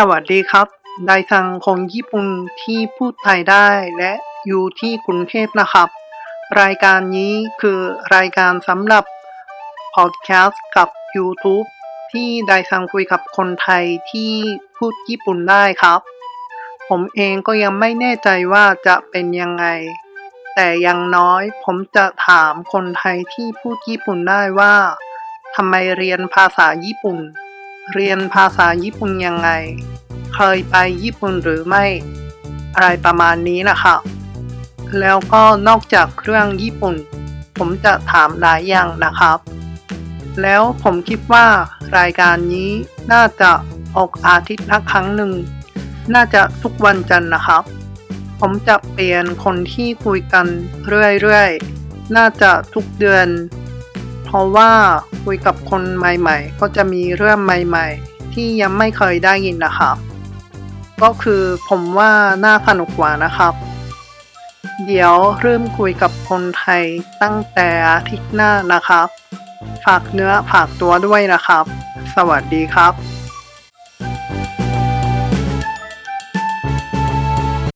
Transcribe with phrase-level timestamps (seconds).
[0.00, 0.68] สวัสดีครับ
[1.06, 2.26] ไดซังคนญี่ปุ่น
[2.62, 4.12] ที่พูดไทยได้และ
[4.46, 5.88] อยู่ที่กรุงเทพนะครับ
[6.60, 7.80] รายการนี้คือ
[8.14, 9.04] รายการสำหรับ
[9.94, 11.66] พอดแคสต์กับ YouTube
[12.12, 14.32] ที่ไดซังคุยกับคนไทยที่
[14.76, 16.00] พูดญี่ปุ่นได้ครับ
[16.88, 19.64] ผมเองก็ยังไม่แน่ใจว่าจะเป็นยังไง
[20.54, 24.74] แต่อยังน้อยผมจะถามคนไทยที่พูดญี่ปุ่นได้ว่า
[25.54, 27.18] ทำไมเรียนภาษาญี่ปุ่น
[27.94, 29.50] เรียนภาษาญี่ปุ่นยังไง
[30.34, 31.84] เคยไปญี่ปุ่นหรือไม่
[32.74, 34.00] อะไรประมาณนี้นะครับ
[35.00, 36.94] แล้วก็นอกจากเรื่องญี่ปุ่น
[37.58, 39.38] ผมจะถามหลายอย่างนะครับ
[40.42, 41.46] แล้วผมคิดว่า
[41.98, 42.70] รายการนี้
[43.12, 43.50] น่าจะ
[43.96, 45.32] ออกอาทิตย์ละครั้งหนึ่ง
[46.14, 47.62] น่าจะทุกวันจันทร์นะครับ
[48.40, 50.46] ผมจะเปลี่ยนคนที่คุยกัน
[50.86, 53.26] เรื่อยๆ น่าจะทุกเดือน
[54.26, 54.70] เพราะว่า
[55.24, 59.96] คุยกับคนใหม่ๆ ก็จะมีเรื่องใหม่ๆ ที่ยังไม่เคยได้ยินนะครับ
[61.02, 62.10] ก็คือผมว่า
[62.44, 63.54] น่าสนุกกว่านะครับ
[64.86, 66.82] เดี๋ยวเริ่มคุยกับคนไทย
[67.22, 69.08] ตั้งแต่อาทิตย์หน้านะครับ
[69.84, 71.64] ฝากเนื้อฝากตัวด้วยนะครับ
[72.16, 73.15] สวัสดีครับ